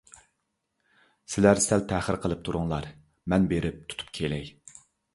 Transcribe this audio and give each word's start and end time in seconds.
سىلەر 1.33 1.61
سەل 1.67 1.85
تەخىر 1.93 2.19
قىلىپ 2.25 2.43
تۇرۇڭلار، 2.49 2.91
مەن 3.33 3.49
بېرىپ 3.55 3.81
تۇتۇپ 3.91 4.15
كېلەي. 4.21 4.55